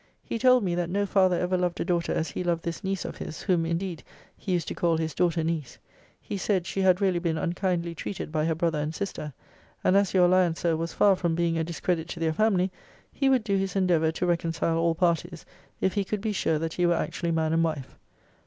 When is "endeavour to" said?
13.75-14.25